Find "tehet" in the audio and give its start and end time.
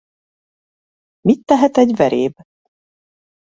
1.45-1.77